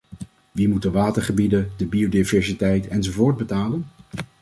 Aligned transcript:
Wie 0.51 0.69
moet 0.69 0.81
de 0.81 0.91
watergebieden, 0.91 1.71
de 1.77 1.85
biodiversiteit 1.85 2.87
enzovoort 2.87 3.37
betalen? 3.37 3.85